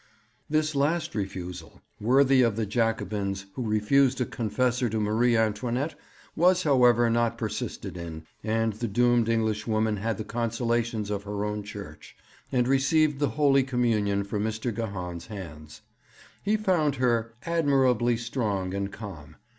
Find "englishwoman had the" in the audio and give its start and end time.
9.29-10.23